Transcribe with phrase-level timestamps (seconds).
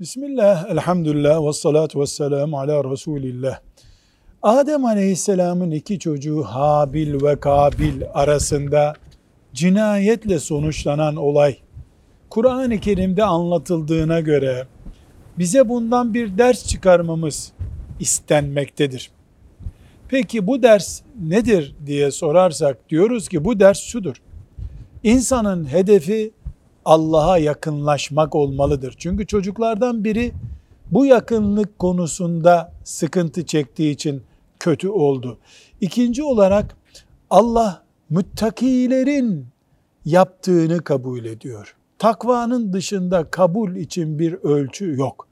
[0.00, 3.58] Bismillah, elhamdülillah, ve salatu ve selamu ala Resulillah.
[4.42, 8.94] Adem Aleyhisselam'ın iki çocuğu Habil ve Kabil arasında
[9.54, 11.56] cinayetle sonuçlanan olay,
[12.30, 14.66] Kur'an-ı Kerim'de anlatıldığına göre
[15.38, 17.52] bize bundan bir ders çıkarmamız
[18.00, 19.10] istenmektedir.
[20.08, 24.16] Peki bu ders nedir diye sorarsak diyoruz ki bu ders şudur.
[25.02, 26.30] İnsanın hedefi
[26.88, 28.94] Allah'a yakınlaşmak olmalıdır.
[28.98, 30.32] Çünkü çocuklardan biri
[30.90, 34.22] bu yakınlık konusunda sıkıntı çektiği için
[34.58, 35.38] kötü oldu.
[35.80, 36.76] İkinci olarak
[37.30, 39.46] Allah müttakilerin
[40.04, 41.76] yaptığını kabul ediyor.
[41.98, 45.28] Takvanın dışında kabul için bir ölçü yok.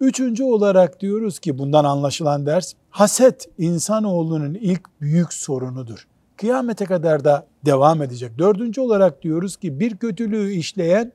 [0.00, 6.06] Üçüncü olarak diyoruz ki bundan anlaşılan ders haset insanoğlunun ilk büyük sorunudur.
[6.40, 8.38] Kıyamete kadar da devam edecek.
[8.38, 11.12] Dördüncü olarak diyoruz ki bir kötülüğü işleyen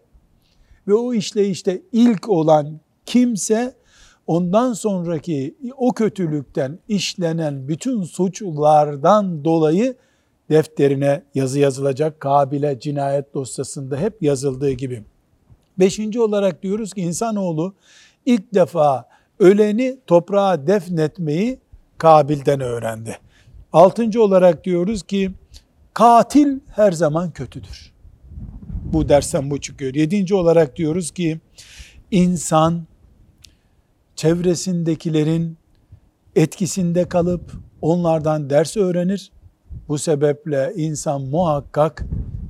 [0.87, 3.73] ve o işleyişte ilk olan kimse
[4.27, 9.95] ondan sonraki o kötülükten işlenen bütün suçlardan dolayı
[10.49, 12.19] defterine yazı yazılacak.
[12.19, 15.03] Kabil'e cinayet dosyasında hep yazıldığı gibi.
[15.79, 17.73] Beşinci olarak diyoruz ki insanoğlu
[18.25, 21.59] ilk defa öleni toprağa defnetmeyi
[21.97, 23.24] Kabil'den öğrendi.
[23.75, 25.31] Altıncı olarak diyoruz ki
[25.93, 27.93] katil her zaman kötüdür.
[28.93, 29.93] Bu dersten bu çıkıyor.
[29.93, 31.39] Yedinci olarak diyoruz ki
[32.11, 32.87] insan
[34.15, 35.57] çevresindekilerin
[36.35, 39.31] etkisinde kalıp onlardan ders öğrenir.
[39.87, 42.05] Bu sebeple insan muhakkak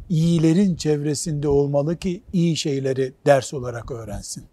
[0.10, 4.44] iyilerin çevresinde olmalı ki iyi şeyleri ders olarak öğrensin.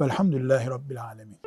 [0.00, 1.45] Velhamdülillahi Rabbil Alemin.